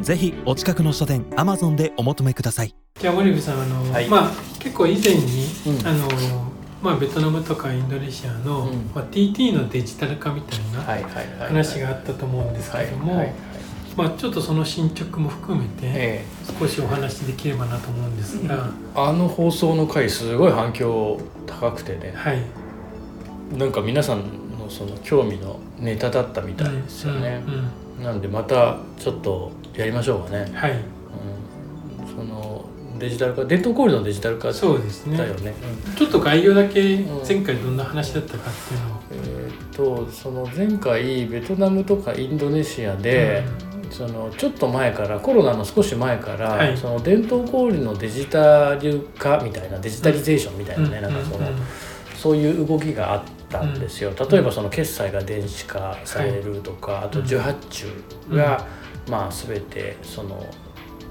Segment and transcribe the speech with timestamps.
[0.00, 2.74] ぜひお近くの書店 Amazon でお求めください。
[3.00, 4.08] じゃあ森部さんあの、はい。
[4.08, 5.86] まあ結構以前に、うん。
[5.86, 6.08] あの
[6.82, 8.90] まあベトナムとかインドネシアの、うん。
[8.94, 13.32] まあ、TT のデジタル化みたいな話があったと思うんですけども、
[13.96, 16.24] まあちょっとその進捗も含めてえ
[16.58, 18.58] 少しお話しできればなと思うんですが、え
[18.94, 22.12] あの放送の回すごい反響高くてね。
[22.14, 22.42] はい。
[23.56, 24.18] なんか皆さん
[24.58, 27.42] のその興味のネタだったみたいですよね。
[27.46, 30.72] うん、うんなんでまたちょっとやりましょうかね、はい。
[30.72, 32.64] うん、その
[32.98, 35.16] デジタル化伝統小売のデジタル化そうですね。
[35.16, 35.54] だよね
[35.96, 37.26] ちょっと概要だけうん。
[37.26, 43.44] 前回どんな話だったかっていうのを、えー、とその前回ベトナムとかインドネシアで、
[43.90, 46.76] そのちょっと前からコロナの少し前から、はい。
[46.76, 51.46] その伝統小売のデジタル化みたいなデジタリゼーションみたいなね、なんかその、うん。
[51.46, 51.54] うん。
[52.14, 57.86] そういう動きがあったんですよ、例えばその決済が電子化されるとか、あと受発注
[58.30, 58.66] が、
[59.08, 60.46] まあ全てその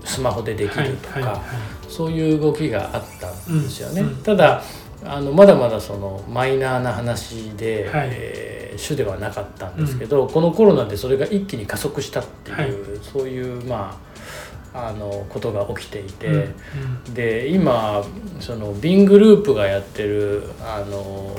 [0.03, 1.42] スマホでできるとか、はいはいはい。
[1.88, 4.02] そういう動きがあったんですよね。
[4.02, 4.16] うんうん。
[4.17, 4.61] ただ
[5.03, 8.09] あのまだまだそのマイナーな話で、はい。
[8.11, 13.97] えー主ではなかったんですけど、このコロナでそれが一気に加速したっていう、そういうま
[14.73, 17.14] ああのことが起きていて、うんうん。
[17.14, 18.03] で今
[18.42, 21.33] そのビングループがやってるあの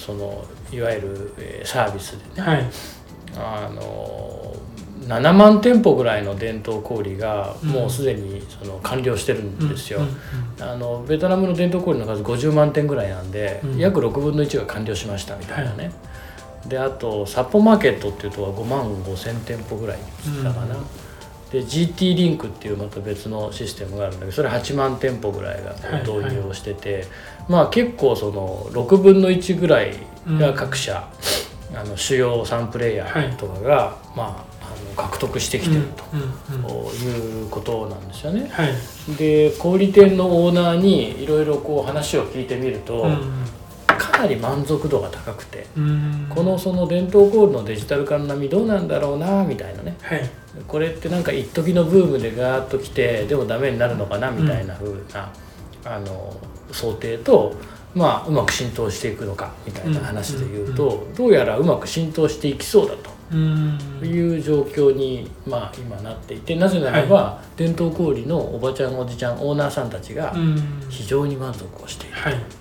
[0.00, 2.70] そのいわゆるえーサービスでね、はい。
[3.36, 4.56] あの
[5.06, 7.68] 7万店舗ぐらいの伝統小売がうん。
[7.70, 10.00] もうすでにその完了してるんですよ。
[10.60, 13.78] あのベトナムの伝統小売の数50万店ぐらいなんで、うん。
[13.78, 15.92] 約6分の1が完了しましたみたいなね、
[16.66, 19.98] であとサッポマーケットっていうとこは5万5千店舗ぐらい
[20.42, 20.84] だかな、うん
[21.52, 27.06] で GT リンクっていうまた別のシステムがあるんだけどそれ8万店舗ぐらいが導入をしてて、
[27.48, 29.94] まあ結構その6分の1ぐらい
[30.26, 31.08] が各社、
[31.74, 36.04] あの主要3プレイヤーとかが、まあ、あの獲得してきてると。
[36.12, 36.28] うんうん
[36.64, 37.40] うん。
[37.42, 38.48] いうことなんですよね。
[38.48, 39.16] はい。
[39.16, 43.59] で小売店のオーナーにいろいろこう話を聞いてみると、うんか
[44.22, 46.26] なり満足度が高くて、うん。
[46.28, 49.96] このその伝統コールのデジタル化の波どうなんだろうなみたいなね。
[50.02, 50.30] はい。
[50.66, 55.32] これってなんか一時のブームでガーッと来てでもダメになるのかなみたいな風な、
[55.84, 56.36] あの
[56.72, 57.54] 想定と、
[57.94, 63.10] まあ、うまく浸透していくのかみたいな話で言うと、どうやらうまく浸透していきそうだと。
[63.32, 63.78] うん。
[64.02, 70.86] いう状況に、まあ、今なっていてなぜならば、伝統小売のおばちゃんおじちゃんオーナーさんたちがうん。
[70.88, 72.16] 非常に満足をしている。
[72.16, 72.59] はい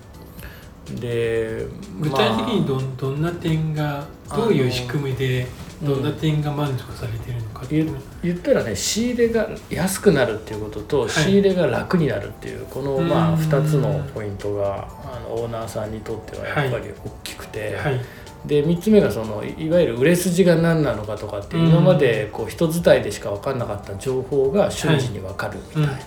[0.95, 1.65] で
[1.99, 4.05] 具体的にまどんどんな点が
[4.35, 5.47] どういう仕組みで
[5.81, 11.09] どんな点が満足されているのかっていうのあ言ったらね仕入れが安くなるっていうことと、い。
[11.09, 13.39] 仕入れが楽になるっていうこの、まあ、うん。
[13.39, 17.75] 2つのポイントがあのオーナーさんにとってはやっぱり大きくて。
[17.75, 18.01] はい。
[18.45, 25.99] で3つ目がそのいいわゆる売れ筋が何なのかとかって今までこう人伝いでしか分かんなかった情報が瞬時に分かるみたいな、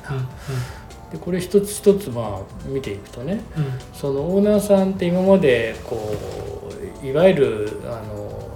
[1.13, 3.65] でこれ一つ一つまあ見ていくとねうん。
[3.65, 6.19] うんそのオーナーさんって今までこ
[7.03, 8.49] ういわゆるあの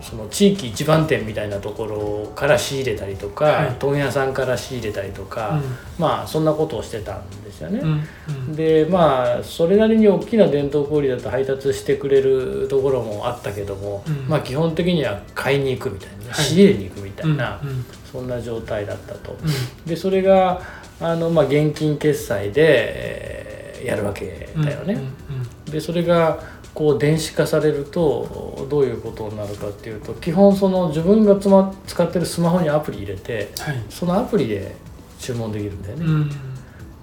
[0.00, 5.60] その地域一番店みたいなところから仕入れたりとか、はい問屋さんから仕入れたりとか、
[5.98, 7.80] まあそんなことをしてたんですよね。
[7.80, 8.54] うんうん。
[8.54, 17.84] でまあそれなりに大きな伝統小売だと配達してくれるところもあったけども、うんまあ基本的には買いに行くみたいな、はい仕入れに行くみたいな、うんうん。
[18.12, 19.32] そんな状態だったと。
[19.32, 19.88] うん。
[19.88, 20.60] でそれが
[21.00, 24.94] あの、まあ、現金決済で、えーやるわけだよね。
[24.94, 25.12] うんうん
[25.70, 26.38] でそれが
[26.74, 34.76] こう電子化されるとどういうことになるかっていうと基本その自分がつ、ま、使ってるスマホにアプリ入れてはいそのアプリで
[35.18, 36.04] 注文できるんだよね。
[36.04, 36.30] うん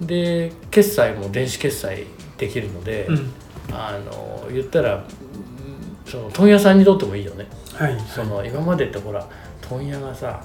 [0.06, 2.06] で決済も電子決済
[2.38, 3.32] できるので、うん
[3.72, 5.02] あの言ったらうん
[6.10, 7.46] その問屋さんにとってもいいよね。
[7.74, 9.26] はいその今までってほら
[9.60, 10.42] 問屋がさ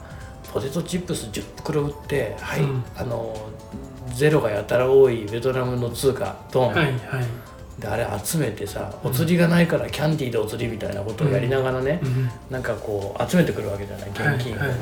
[0.53, 2.83] ポテトチップス10袋売ってはい、うん。
[2.95, 3.35] あの
[4.13, 6.95] ゼロがやたら多いベトナムの通貨ドン、はいはい。
[7.79, 12.29] であれ集めてさお釣りがないからキャンディーでお釣りみたいなことをやりながらね、うん。
[12.49, 14.79] なんかこう集めてくるわけじゃない現金を、はいはい。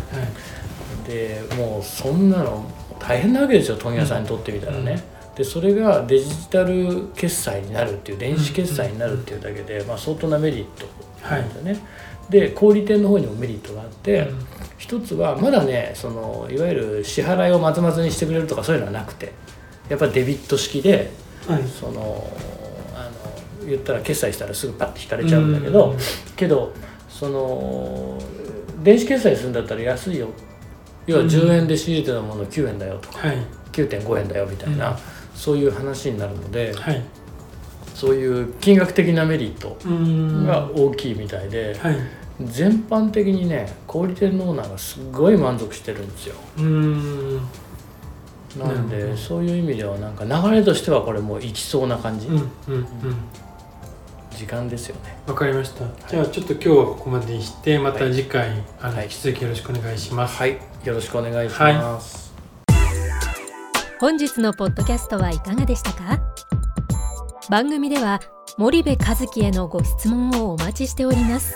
[1.08, 2.69] でもうそんなの
[3.00, 5.02] 大変なわけですよ問屋さんにとってみたらね、
[5.36, 10.88] でそれがデジタル決済になるっていう電子決済になるっていうだけで、まあ、相当なメリット
[11.30, 11.80] なんですよね、
[12.30, 14.28] で小売店の方にもメリットがあって、
[14.77, 19.33] 一つはまだねそのいわゆる支払いをまずまずにしてくれるとかそういうのはなくて
[19.89, 21.12] やっぱりデビット式で
[21.47, 21.63] はい。
[21.63, 22.29] その
[22.94, 23.09] あ
[23.62, 25.97] の言ったら決済したらすぐパッて引かれちゃうんだけど、うん。
[26.35, 26.74] けど
[27.09, 28.19] その
[28.83, 30.27] 電子決済するんだったら安いよ。
[31.06, 31.27] 要はうん。
[31.27, 33.38] 10円で仕入れてたもの9円だよとかはい。
[33.71, 34.97] 9.5円だよみたいな、うん。
[35.35, 37.03] そういう話になるのではい。
[37.94, 39.77] そういう金額的なメリット
[40.45, 41.95] が大きいみたいで、はい
[42.44, 46.36] 全般的にね小売店のオーナーがすごい満足してるんですよ。
[46.57, 47.42] うーん。
[48.57, 52.86] なんでそういう意味ではなんか流れとしてはこれもういきそうな感じ、うんうんうん
[54.31, 55.18] 時間ですよね。
[55.25, 59.06] わかりました、じゃあちょっと今日はここまでにしてまた次回、あのはい。
[59.06, 62.31] 引き続きよろしくお願いします、はい、よろしくお願いします。
[64.00, 66.19] 本日のポッドキャストはいかがでしたか？
[67.50, 68.19] 番組では
[68.60, 71.56] 森部和樹へのご質問をお待ちしております